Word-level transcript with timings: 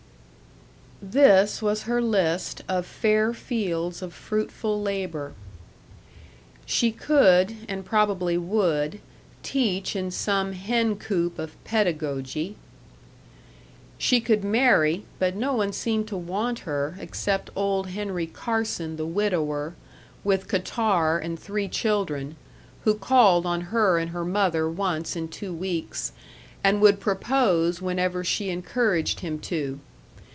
This 1.03 1.63
was 1.63 1.83
her 1.83 1.99
list 1.99 2.61
of 2.69 2.85
fair 2.85 3.33
fields 3.33 4.03
of 4.03 4.13
fruitful 4.13 4.79
labor: 4.79 5.33
She 6.63 6.91
could 6.91 7.55
and 7.67 7.83
probably 7.83 8.37
would 8.37 9.01
teach 9.41 9.95
in 9.95 10.11
some 10.11 10.53
hen 10.53 10.97
coop 10.97 11.39
of 11.39 11.61
pedagogy. 11.63 12.55
She 13.97 14.21
could 14.21 14.43
marry, 14.43 15.03
but 15.17 15.35
no 15.35 15.53
one 15.55 15.73
seemed 15.73 16.07
to 16.09 16.17
want 16.17 16.59
her, 16.59 16.95
except 16.99 17.49
old 17.55 17.87
Henry 17.87 18.27
Carson, 18.27 18.95
the 18.97 19.07
widower, 19.07 19.73
with 20.23 20.47
catarrh 20.47 21.17
and 21.17 21.37
three 21.37 21.67
children, 21.67 22.35
who 22.83 22.93
called 22.93 23.47
on 23.47 23.61
her 23.61 23.97
and 23.97 24.11
her 24.11 24.23
mother 24.23 24.69
once 24.69 25.15
in 25.15 25.29
two 25.29 25.51
weeks, 25.51 26.11
and 26.63 26.79
would 26.79 26.99
propose 26.99 27.81
whenever 27.81 28.23
she 28.23 28.51
encouraged 28.51 29.21
him 29.21 29.39
to. 29.39 29.79